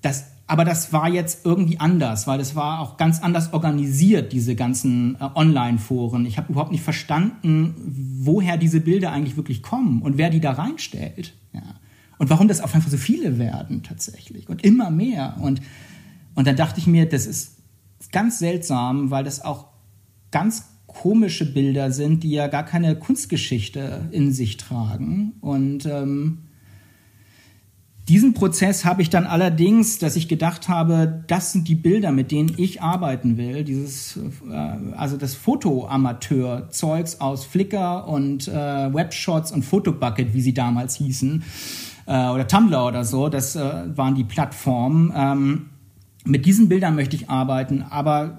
[0.01, 4.57] das, aber das war jetzt irgendwie anders, weil das war auch ganz anders organisiert, diese
[4.57, 6.27] ganzen äh, Online-Foren.
[6.27, 7.75] Ich habe überhaupt nicht verstanden,
[8.21, 11.35] woher diese Bilder eigentlich wirklich kommen und wer die da reinstellt.
[11.53, 11.63] Ja.
[12.19, 15.37] Und warum das auf einfach so viele werden tatsächlich und immer mehr.
[15.41, 15.61] Und
[16.39, 17.57] und dann dachte ich mir, das ist
[18.13, 19.67] ganz seltsam, weil das auch
[20.31, 25.33] ganz komische Bilder sind, die ja gar keine Kunstgeschichte in sich tragen.
[25.41, 26.45] Und ähm,
[28.09, 32.31] diesen Prozess habe ich dann allerdings, dass ich gedacht habe, das sind die Bilder, mit
[32.31, 33.65] denen ich arbeiten will.
[33.65, 34.19] Dieses,
[34.51, 34.55] äh,
[34.97, 41.43] also das Fotoamateur-Zeugs aus Flickr und äh, Webshots und Fotobucket, wie sie damals hießen,
[42.07, 45.13] äh, oder Tumblr oder so, das äh, waren die Plattformen.
[45.15, 45.67] Ähm,
[46.25, 48.39] mit diesen Bildern möchte ich arbeiten, aber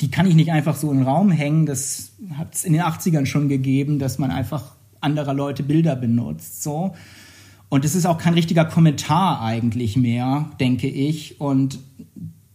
[0.00, 1.66] die kann ich nicht einfach so in den Raum hängen.
[1.66, 6.62] Das hat es in den 80ern schon gegeben, dass man einfach anderer Leute Bilder benutzt.
[6.62, 6.94] So.
[7.70, 11.40] Und es ist auch kein richtiger Kommentar eigentlich mehr, denke ich.
[11.40, 11.78] Und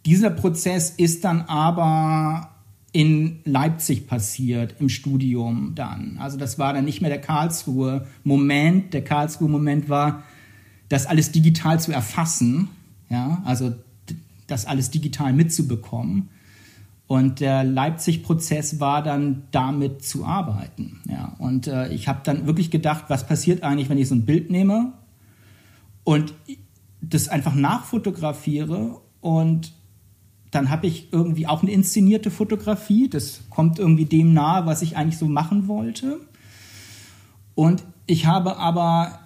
[0.05, 2.49] dieser Prozess ist dann aber
[2.91, 6.17] in Leipzig passiert, im Studium dann.
[6.19, 8.93] Also das war dann nicht mehr der Karlsruhe-Moment.
[8.93, 10.23] Der Karlsruhe-Moment war,
[10.89, 12.67] das alles digital zu erfassen.
[13.09, 13.73] Ja, also
[14.47, 16.29] das alles digital mitzubekommen.
[17.07, 20.99] Und der Leipzig-Prozess war dann damit zu arbeiten.
[21.09, 21.35] Ja.
[21.37, 24.49] Und äh, ich habe dann wirklich gedacht, was passiert eigentlich, wenn ich so ein Bild
[24.49, 24.91] nehme
[26.05, 26.33] und
[27.01, 29.73] das einfach nachfotografiere und
[30.51, 33.09] dann habe ich irgendwie auch eine inszenierte Fotografie.
[33.09, 36.21] Das kommt irgendwie dem nahe, was ich eigentlich so machen wollte.
[37.55, 39.19] Und ich habe aber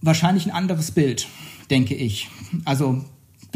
[0.00, 1.26] wahrscheinlich ein anderes Bild,
[1.70, 2.30] denke ich.
[2.64, 3.02] Also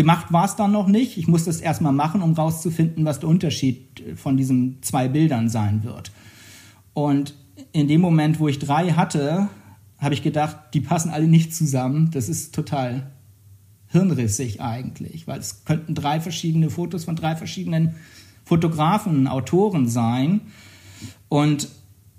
[0.01, 1.19] Gemacht war es dann noch nicht.
[1.19, 5.85] Ich musste es erstmal machen, um rauszufinden, was der Unterschied von diesen zwei Bildern sein
[5.85, 6.11] wird.
[6.95, 7.35] Und
[7.73, 9.49] in dem Moment, wo ich drei hatte,
[10.01, 12.11] habe ich gedacht, die passen alle nicht zusammen.
[12.11, 13.11] Das ist total
[13.89, 17.95] hirnrissig eigentlich, weil es könnten drei verschiedene Fotos von drei verschiedenen
[18.45, 20.41] Fotografen, Autoren sein.
[21.29, 21.69] Und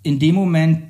[0.04, 0.84] in dem Moment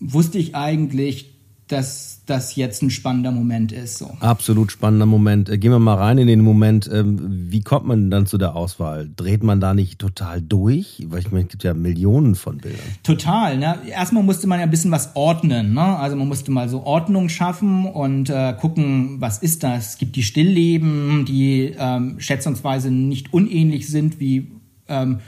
[0.00, 1.29] wusste ich eigentlich,
[1.72, 3.98] dass das jetzt ein spannender Moment ist.
[3.98, 4.16] So.
[4.20, 5.48] Absolut spannender Moment.
[5.48, 6.88] Äh, gehen wir mal rein in den Moment.
[6.92, 7.18] Ähm,
[7.50, 9.10] wie kommt man dann zu der Auswahl?
[9.16, 11.04] Dreht man da nicht total durch?
[11.08, 12.80] Weil ich meine, es gibt ja Millionen von Bildern.
[13.02, 13.58] Total.
[13.58, 13.78] Ne?
[13.88, 15.74] Erstmal musste man ja ein bisschen was ordnen.
[15.74, 15.82] Ne?
[15.82, 19.90] Also man musste mal so Ordnung schaffen und äh, gucken, was ist das?
[19.90, 24.52] Es gibt die Stillleben, die ähm, schätzungsweise nicht unähnlich sind wie
[24.88, 25.18] ähm,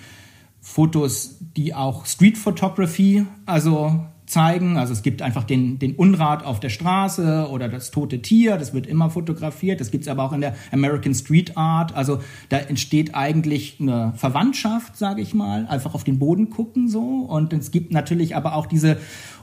[0.60, 4.76] Fotos, die auch Street Photography, also zeigen.
[4.76, 8.74] Also es gibt einfach den, den Unrat auf der Straße oder das tote Tier, das
[8.74, 9.80] wird immer fotografiert.
[9.80, 11.94] Das gibt es aber auch in der American Street Art.
[11.94, 17.00] Also da entsteht eigentlich eine Verwandtschaft, sage ich mal, einfach auf den Boden gucken so.
[17.00, 18.96] Und es gibt natürlich aber auch diese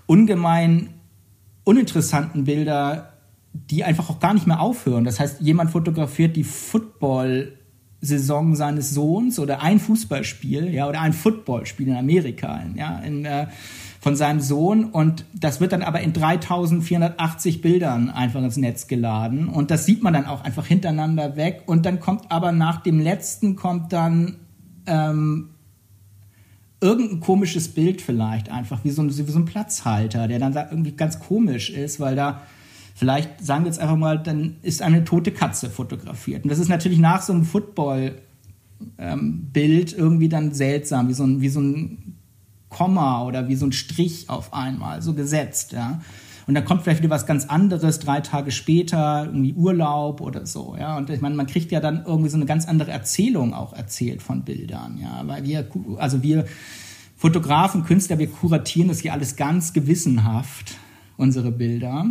[0.07, 0.89] ungemein
[1.63, 3.13] uninteressanten Bilder,
[3.53, 5.03] die einfach auch gar nicht mehr aufhören.
[5.03, 7.53] Das heißt, jemand fotografiert die Football
[8.01, 13.47] Saison seines Sohns oder ein Fußballspiel, ja, oder ein Footballspiel in Amerika, ja, in, äh,
[13.99, 14.85] von seinem Sohn.
[14.85, 19.47] Und das wird dann aber in 3480 Bildern einfach ins Netz geladen.
[19.47, 21.63] Und das sieht man dann auch einfach hintereinander weg.
[21.65, 24.37] Und dann kommt aber nach dem letzten kommt dann
[24.85, 25.49] ähm,
[26.81, 30.67] irgendein komisches Bild vielleicht einfach, wie so, ein, wie so ein Platzhalter, der dann da
[30.69, 32.41] irgendwie ganz komisch ist, weil da
[32.95, 36.43] vielleicht, sagen wir jetzt einfach mal, dann ist eine tote Katze fotografiert.
[36.43, 38.15] Und das ist natürlich nach so einem Football-
[38.97, 42.18] ähm, irgendwie dann seltsam, wie so ein, wie so ein
[42.69, 46.01] Komma oder wie so ein Strich auf einmal, so gesetzt, ja.
[46.47, 50.75] Und dann kommt vielleicht wieder was ganz anderes, drei Tage später, irgendwie Urlaub oder so,
[50.79, 50.97] ja.
[50.97, 54.23] Und ich meine, man kriegt ja dann irgendwie so eine ganz andere Erzählung auch erzählt
[54.23, 55.21] von Bildern, ja.
[55.25, 56.45] Weil wir, also wir
[57.15, 60.77] Fotografen, Künstler, wir kuratieren das hier alles ganz gewissenhaft,
[61.17, 62.05] unsere Bilder.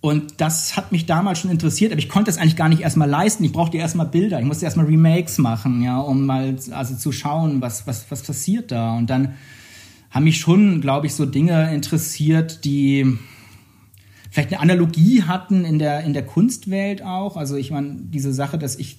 [0.00, 3.08] Und das hat mich damals schon interessiert, aber ich konnte es eigentlich gar nicht erstmal
[3.08, 3.42] leisten.
[3.42, 7.60] Ich brauchte erstmal Bilder, ich musste erstmal Remakes machen, ja, um mal also zu schauen,
[7.60, 8.96] was, was, was passiert da.
[8.96, 9.34] Und dann
[10.10, 13.18] haben mich schon, glaube ich, so Dinge interessiert, die
[14.30, 17.36] vielleicht eine Analogie hatten in der, in der Kunstwelt auch.
[17.36, 18.98] Also ich meine, diese Sache, dass ich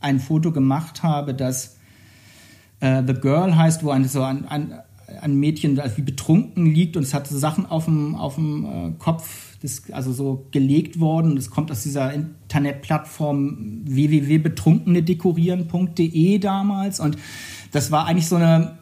[0.00, 1.76] ein Foto gemacht habe, das
[2.80, 4.74] äh, The Girl heißt, wo ein, so ein, ein,
[5.20, 8.90] ein Mädchen wie betrunken liegt und es hat so Sachen auf dem, auf dem äh,
[8.98, 11.36] Kopf das ist also so gelegt worden.
[11.36, 16.98] Das kommt aus dieser Internetplattform www.betrunkenedekorieren.de damals.
[16.98, 17.16] Und
[17.70, 18.78] das war eigentlich so eine,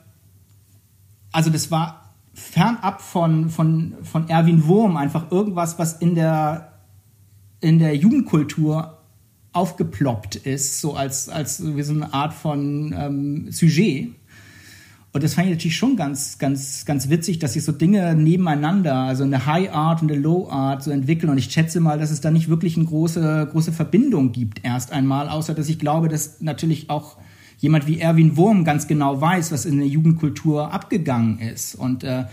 [1.33, 6.81] also das war fernab von, von, von Erwin Wurm einfach irgendwas, was in der,
[7.61, 8.97] in der Jugendkultur
[9.53, 14.15] aufgeploppt ist, so als, als wie so eine Art von ähm, Sujet.
[15.13, 18.95] Und das fand ich natürlich schon ganz, ganz, ganz witzig, dass sich so Dinge nebeneinander,
[18.95, 21.31] also eine High Art und eine Low Art so entwickeln.
[21.31, 24.93] Und ich schätze mal, dass es da nicht wirklich eine große, große Verbindung gibt erst
[24.93, 27.17] einmal, außer dass ich glaube, dass natürlich auch
[27.59, 31.75] jemand wie Erwin Wurm ganz genau weiß, was in der Jugendkultur abgegangen ist.
[31.75, 32.25] Und äh,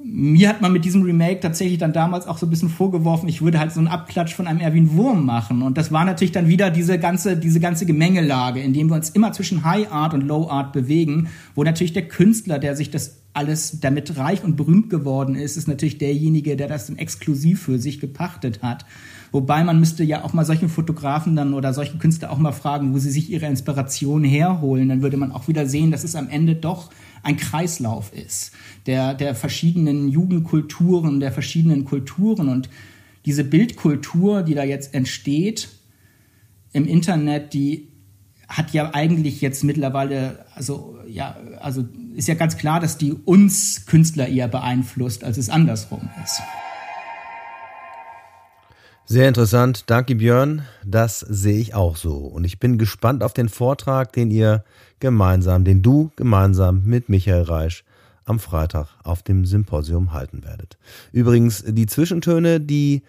[0.00, 3.42] mir hat man mit diesem Remake tatsächlich dann damals auch so ein bisschen vorgeworfen, ich
[3.42, 5.62] würde halt so einen Abklatsch von einem Erwin Wurm machen.
[5.62, 9.10] Und das war natürlich dann wieder diese ganze, diese ganze Gemengelage, in dem wir uns
[9.10, 13.22] immer zwischen High Art und Low Art bewegen, wo natürlich der Künstler, der sich das
[13.34, 18.00] alles damit reich und berühmt geworden ist, ist natürlich derjenige, der das exklusiv für sich
[18.00, 18.84] gepachtet hat.
[19.32, 22.94] Wobei man müsste ja auch mal solchen Fotografen dann oder solchen Künstler auch mal fragen,
[22.94, 24.88] wo sie sich ihre Inspiration herholen.
[24.88, 26.90] Dann würde man auch wieder sehen, dass es am Ende doch
[27.22, 28.52] ein Kreislauf ist,
[28.86, 32.68] der, der verschiedenen Jugendkulturen, der verschiedenen Kulturen und
[33.24, 35.68] diese Bildkultur, die da jetzt entsteht
[36.72, 37.88] im Internet, die
[38.48, 43.84] hat ja eigentlich jetzt mittlerweile, also ja, also ist ja ganz klar, dass die uns
[43.86, 46.40] Künstler eher beeinflusst, als es andersrum ist.
[49.10, 50.66] Sehr interessant, danke Björn.
[50.84, 52.18] Das sehe ich auch so.
[52.18, 54.64] Und ich bin gespannt auf den Vortrag, den ihr
[55.00, 57.84] gemeinsam, den du gemeinsam mit Michael Reisch
[58.26, 60.76] am Freitag auf dem Symposium halten werdet.
[61.10, 63.02] Übrigens, die Zwischentöne, die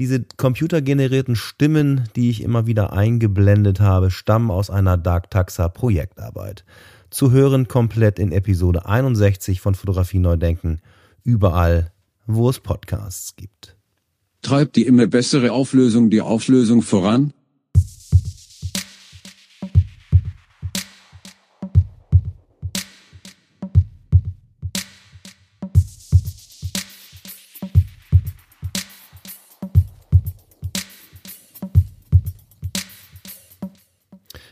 [0.00, 6.64] diese computergenerierten Stimmen, die ich immer wieder eingeblendet habe, stammen aus einer Dark Taxa Projektarbeit.
[7.10, 10.80] Zu hören komplett in Episode 61 von Fotografie Neu Denken,
[11.22, 11.92] überall,
[12.26, 13.73] wo es Podcasts gibt.
[14.44, 17.32] Treibt die immer bessere Auflösung die Auflösung voran?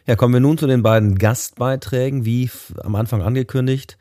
[0.07, 2.51] Ja, kommen wir nun zu den beiden Gastbeiträgen, wie
[2.83, 3.99] am Anfang angekündigt.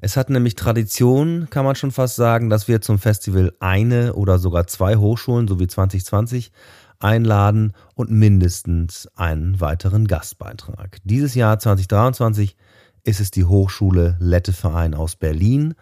[0.00, 4.38] Es hat nämlich Tradition, kann man schon fast sagen, dass wir zum Festival eine oder
[4.38, 6.52] sogar zwei Hochschulen, so wie 2020,
[6.98, 10.98] einladen und mindestens einen weiteren Gastbeitrag.
[11.04, 12.56] Dieses Jahr 2023
[13.04, 15.74] ist es die Hochschule Letteverein aus Berlin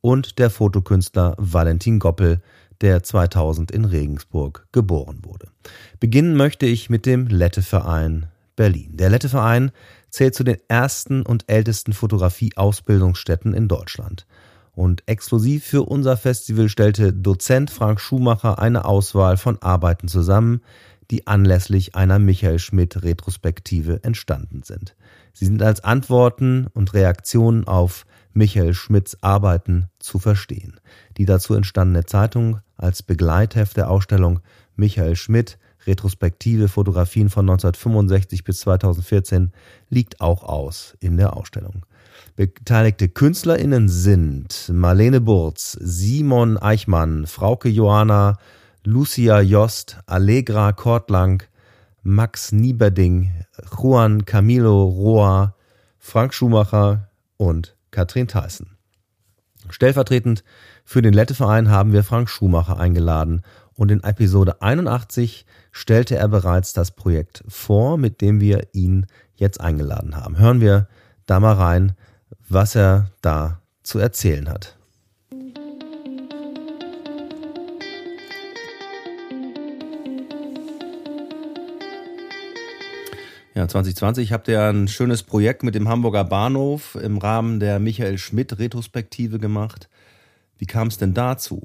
[0.00, 2.40] und der Fotokünstler Valentin Goppel,
[2.80, 5.48] der 2000 in Regensburg geboren wurde.
[5.98, 8.96] Beginnen möchte ich mit dem Letteverein Berlin.
[8.96, 9.70] Der Letteverein
[10.16, 14.26] zählt zu den ersten und ältesten Fotografie-Ausbildungsstätten in Deutschland.
[14.72, 20.62] Und exklusiv für unser Festival stellte Dozent Frank Schumacher eine Auswahl von Arbeiten zusammen,
[21.10, 24.96] die anlässlich einer Michael Schmidt Retrospektive entstanden sind.
[25.34, 30.80] Sie sind als Antworten und Reaktionen auf Michael Schmidts Arbeiten zu verstehen.
[31.18, 34.40] Die dazu entstandene Zeitung als Begleitheft der Ausstellung
[34.76, 39.52] Michael Schmidt Retrospektive Fotografien von 1965 bis 2014
[39.88, 41.86] liegt auch aus in der Ausstellung.
[42.34, 48.38] Beteiligte KünstlerInnen sind Marlene Burz, Simon Eichmann, Frauke Johanna,
[48.84, 51.42] Lucia Jost, Allegra Kortlang,
[52.02, 53.32] Max Nieberding,
[53.76, 55.54] Juan Camilo Roa,
[55.98, 58.76] Frank Schumacher und Katrin Theissen.
[59.70, 60.44] Stellvertretend
[60.84, 63.42] für den Letteverein haben wir Frank Schumacher eingeladen
[63.76, 69.60] und in Episode 81 stellte er bereits das Projekt vor, mit dem wir ihn jetzt
[69.60, 70.38] eingeladen haben.
[70.38, 70.88] Hören wir
[71.26, 71.92] da mal rein,
[72.48, 74.76] was er da zu erzählen hat.
[83.54, 88.18] Ja, 2020 habt ihr ein schönes Projekt mit dem Hamburger Bahnhof im Rahmen der Michael
[88.18, 89.88] Schmidt Retrospektive gemacht.
[90.58, 91.62] Wie kam es denn dazu?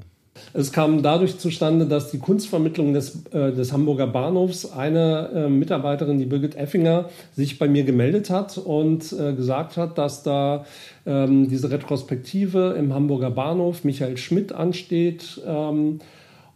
[0.54, 6.18] Es kam dadurch zustande, dass die Kunstvermittlung des, äh, des Hamburger Bahnhofs eine äh, Mitarbeiterin,
[6.18, 10.64] die Birgit Effinger, sich bei mir gemeldet hat und äh, gesagt hat, dass da
[11.06, 15.40] ähm, diese Retrospektive im Hamburger Bahnhof Michael Schmidt ansteht.
[15.46, 16.00] Ähm,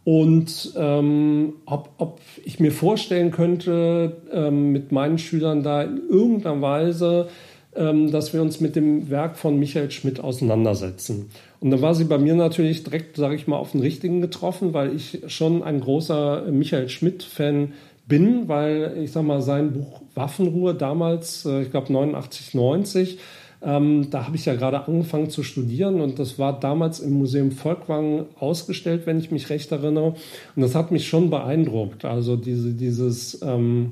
[0.05, 6.63] und ähm, ob, ob ich mir vorstellen könnte, ähm, mit meinen Schülern da in irgendeiner
[6.63, 7.27] Weise,
[7.75, 11.31] ähm, dass wir uns mit dem Werk von Michael Schmidt auseinandersetzen.
[11.67, 14.73] Und da war sie bei mir natürlich direkt, sage ich mal, auf den richtigen getroffen,
[14.73, 17.73] weil ich schon ein großer Michael Schmidt-Fan
[18.07, 23.19] bin, weil ich sage mal, sein Buch Waffenruhe damals, äh, ich glaube 89, 90,
[23.65, 27.51] ähm, da habe ich ja gerade angefangen zu studieren und das war damals im Museum
[27.51, 30.15] Volkwang ausgestellt, wenn ich mich recht erinnere.
[30.55, 32.05] Und das hat mich schon beeindruckt.
[32.05, 33.91] Also diese, dieses, ähm,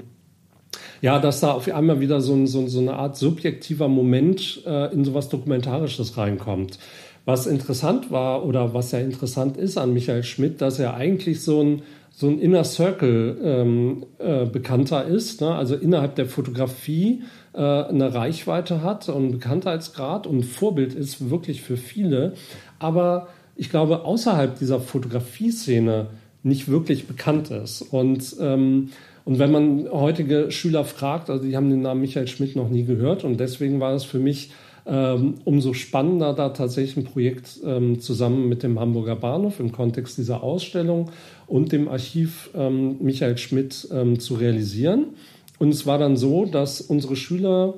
[1.00, 5.04] ja, dass da auf einmal wieder so, so, so eine Art subjektiver Moment äh, in
[5.04, 6.78] sowas Dokumentarisches reinkommt.
[7.24, 11.62] Was interessant war oder was ja interessant ist an Michael Schmidt, dass er eigentlich so
[11.62, 11.82] ein
[12.16, 15.52] so ein Inner Circle ähm, äh, bekannter ist, ne?
[15.52, 21.76] also innerhalb der Fotografie äh, eine Reichweite hat und Bekanntheitsgrad und Vorbild ist wirklich für
[21.76, 22.34] viele,
[22.78, 26.06] aber ich glaube außerhalb dieser Fotografie-Szene
[26.44, 27.82] nicht wirklich bekannt ist.
[27.82, 28.90] Und, ähm,
[29.24, 32.84] und wenn man heutige Schüler fragt, also die haben den Namen Michael Schmidt noch nie
[32.84, 34.52] gehört und deswegen war es für mich
[34.86, 40.18] ähm, umso spannender, da tatsächlich ein Projekt ähm, zusammen mit dem Hamburger Bahnhof im Kontext
[40.18, 41.10] dieser Ausstellung
[41.46, 45.14] und dem Archiv ähm, Michael Schmidt ähm, zu realisieren.
[45.58, 47.74] Und es war dann so, dass unsere Schüler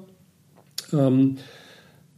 [0.93, 1.37] ähm,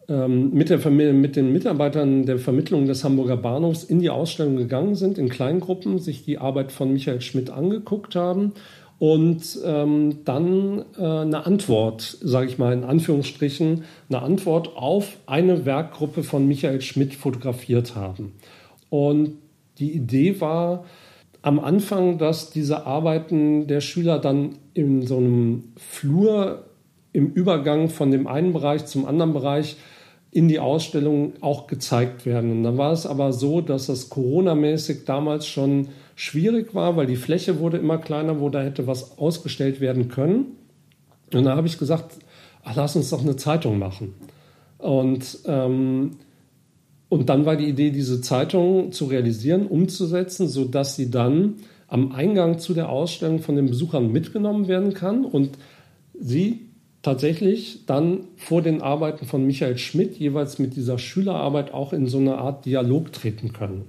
[0.09, 4.94] ähm, mit, der, mit den Mitarbeitern der Vermittlung des Hamburger Bahnhofs in die Ausstellung gegangen
[4.94, 8.55] sind, in Kleingruppen, sich die Arbeit von Michael Schmidt angeguckt haben
[8.99, 15.65] und ähm, dann äh, eine Antwort, sage ich mal in Anführungsstrichen, eine Antwort auf eine
[15.65, 18.33] Werkgruppe von Michael Schmidt fotografiert haben.
[18.91, 19.35] Und
[19.79, 20.85] die Idee war
[21.43, 26.65] am Anfang, dass diese Arbeiten der Schüler dann in so einem Flur
[27.13, 29.77] im Übergang von dem einen Bereich zum anderen Bereich
[30.31, 32.51] in die Ausstellung auch gezeigt werden.
[32.51, 37.14] Und dann war es aber so, dass das Corona-mäßig damals schon schwierig war, weil die
[37.14, 40.46] Fläche wurde immer kleiner, wo da hätte was ausgestellt werden können.
[41.33, 42.16] Und da habe ich gesagt,
[42.64, 44.14] ach, lass uns doch eine Zeitung machen.
[44.78, 46.16] Und, ähm,
[47.09, 51.54] und dann war die Idee, diese Zeitung zu realisieren, umzusetzen, sodass sie dann
[51.87, 55.57] am Eingang zu der Ausstellung von den Besuchern mitgenommen werden kann und
[56.18, 56.66] sie
[57.02, 62.18] tatsächlich dann vor den Arbeiten von Michael Schmidt jeweils mit dieser Schülerarbeit auch in so
[62.18, 63.85] eine Art Dialog treten können.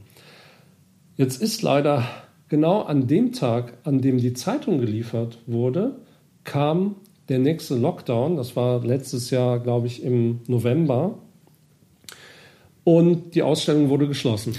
[1.19, 2.07] Jetzt ist leider
[2.47, 5.99] genau an dem Tag, an dem die Zeitung geliefert wurde,
[6.45, 6.95] kam
[7.27, 8.37] der nächste Lockdown.
[8.37, 11.19] Das war letztes Jahr, glaube ich, im November.
[12.85, 14.55] Und die Ausstellung wurde geschlossen.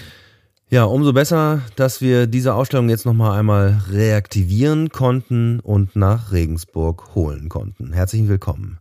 [0.68, 7.14] Ja, umso besser, dass wir diese Ausstellung jetzt nochmal einmal reaktivieren konnten und nach Regensburg
[7.14, 7.94] holen konnten.
[7.94, 8.80] Herzlich willkommen.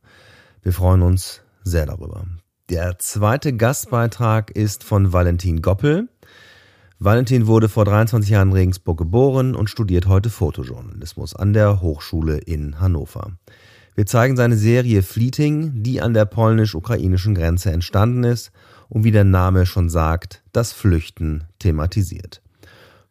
[0.63, 2.25] Wir freuen uns sehr darüber.
[2.69, 6.09] Der zweite Gastbeitrag ist von Valentin Goppel.
[7.01, 12.39] Valentin wurde vor 23 Jahren in Regensburg geboren und studiert heute Fotojournalismus an der Hochschule
[12.39, 13.31] in Hannover.
[13.95, 18.51] Wir zeigen seine Serie Fleeting, die an der polnisch-ukrainischen Grenze entstanden ist
[18.89, 22.41] und wie der Name schon sagt, das Flüchten thematisiert.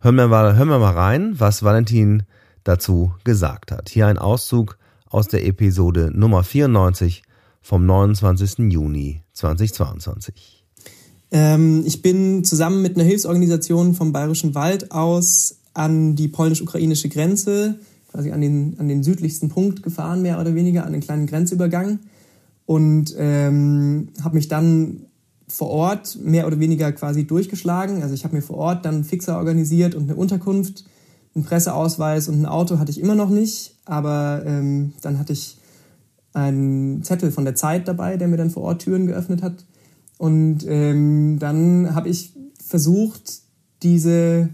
[0.00, 2.24] Hören wir mal, hören wir mal rein, was Valentin
[2.64, 3.88] dazu gesagt hat.
[3.88, 7.22] Hier ein Auszug aus der Episode Nummer 94
[7.62, 8.70] vom 29.
[8.70, 10.57] Juni 2022.
[11.30, 17.76] Ähm, ich bin zusammen mit einer Hilfsorganisation vom Bayerischen Wald aus an die polnisch-ukrainische Grenze,
[18.10, 22.00] quasi an den, an den südlichsten Punkt gefahren, mehr oder weniger, an den kleinen Grenzübergang.
[22.66, 25.06] Und ähm, habe mich dann
[25.46, 28.02] vor Ort mehr oder weniger quasi durchgeschlagen.
[28.02, 30.84] Also ich habe mir vor Ort dann einen Fixer organisiert und eine Unterkunft,
[31.34, 33.74] einen Presseausweis und ein Auto hatte ich immer noch nicht.
[33.84, 35.56] Aber ähm, dann hatte ich
[36.34, 39.64] einen Zettel von der Zeit dabei, der mir dann vor Ort Türen geöffnet hat.
[40.18, 43.40] Und ähm, dann habe ich versucht,
[43.82, 44.50] diese,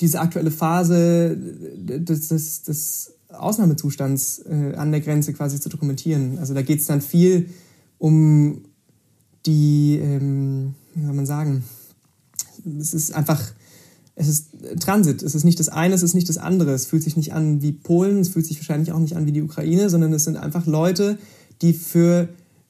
[0.00, 6.38] diese aktuelle Phase des, des, des Ausnahmezustands äh, an der Grenze quasi zu dokumentieren.
[6.38, 7.48] Also da geht es dann viel
[7.98, 8.62] um
[9.46, 11.64] die, ähm, wie soll man sagen,
[12.80, 13.52] es ist einfach,
[14.16, 14.48] es ist
[14.80, 15.22] Transit.
[15.22, 16.72] Es ist nicht das eine, es ist nicht das andere.
[16.72, 19.32] Es fühlt sich nicht an wie Polen, es fühlt sich wahrscheinlich auch nicht an wie
[19.32, 21.18] die Ukraine, sondern es sind einfach Leute,
[21.62, 22.28] die für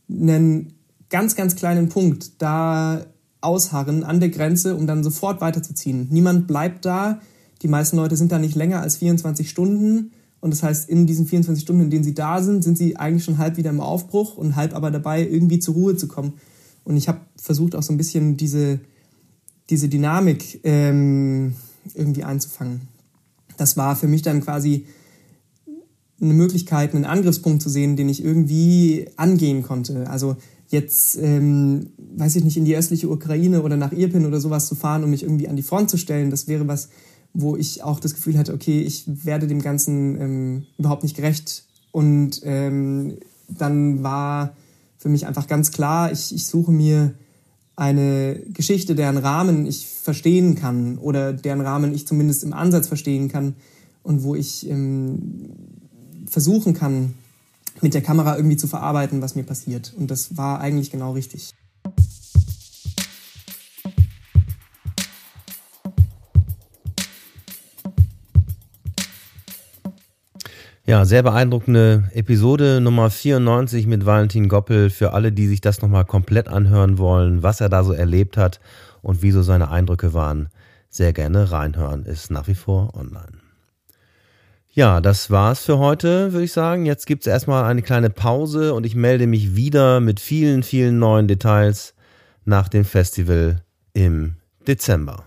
[0.09, 0.76] einen
[1.11, 3.07] ganz, ganz kleinen Punkt da
[3.41, 6.09] ausharren an der Grenze, um dann sofort weiterzuziehen.
[6.11, 7.21] Niemand bleibt da.
[7.63, 10.13] Die meisten Leute sind da nicht länger als 24 Stunden.
[10.41, 13.25] Und das heißt, in diesen 24 Stunden, in denen sie da sind, sind sie eigentlich
[13.25, 16.35] schon halb wieder im Aufbruch und halb aber dabei, irgendwie zur Ruhe zu kommen.
[16.85, 18.81] Und ich habe versucht, auch so ein bisschen diese,
[19.71, 21.57] diese Dynamik ähm,
[21.95, 22.83] irgendwie einzufangen.
[23.57, 24.87] Das war für mich dann quasi
[26.21, 30.09] eine Möglichkeit, einen Angriffspunkt zu sehen, den ich irgendwie angehen konnte.
[30.09, 30.37] Also
[30.69, 34.75] jetzt, ähm, weiß ich nicht, in die östliche Ukraine oder nach Irpin oder sowas zu
[34.75, 36.89] fahren, um mich irgendwie an die Front zu stellen, das wäre was,
[37.35, 41.64] wo ich auch das Gefühl hatte, okay, ich werde dem Ganzen ähm, überhaupt nicht gerecht.
[41.93, 44.57] Und ähm, dann war
[44.99, 47.14] für mich einfach ganz klar, ich, ich suche mir
[47.77, 53.29] eine Geschichte, deren Rahmen ich verstehen kann oder deren Rahmen ich zumindest im Ansatz verstehen
[53.29, 53.55] kann
[54.03, 55.51] und wo ich ähm,
[56.27, 57.14] versuchen kann,
[57.83, 59.93] mit der Kamera irgendwie zu verarbeiten, was mir passiert.
[59.97, 61.53] Und das war eigentlich genau richtig.
[70.89, 74.89] Ja, sehr beeindruckende Episode Nummer 94 mit Valentin Goppel.
[74.89, 78.61] Für alle, die sich das nochmal komplett anhören wollen, was er da so erlebt hat
[79.03, 80.49] und wieso seine Eindrücke waren,
[80.89, 82.05] sehr gerne reinhören.
[82.05, 83.46] Ist nach wie vor online.
[84.77, 86.85] Ja, das war's für heute, würde ich sagen.
[86.85, 91.29] Jetzt gibt's erstmal eine kleine Pause und ich melde mich wieder mit vielen, vielen neuen
[91.29, 91.95] Details
[92.45, 93.62] nach dem Festival
[93.95, 94.35] im
[94.68, 95.24] Dezember.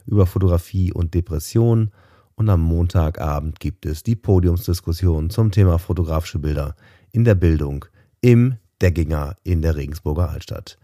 [0.05, 1.91] über Fotografie und Depression.
[2.35, 6.75] Und am Montagabend gibt es die Podiumsdiskussion zum Thema fotografische Bilder
[7.11, 7.85] in der Bildung
[8.21, 10.77] im Deckinger in der Regensburger Altstadt.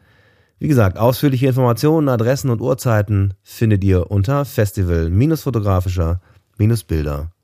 [0.60, 7.38] Wie gesagt, ausführliche Informationen, Adressen und Uhrzeiten findet ihr unter festival-fotografischer-bilder.de.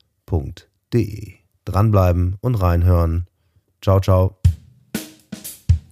[1.65, 3.27] Dranbleiben und reinhören.
[3.81, 4.37] Ciao, ciao.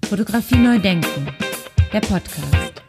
[0.06, 1.28] Fotografie neu denken.
[1.92, 2.83] Der Podcast.